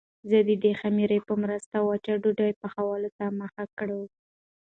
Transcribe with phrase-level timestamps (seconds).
[0.29, 3.99] زه د دې خمیرې په مرسته وچې ډوډۍ پخولو ته مخه کړه.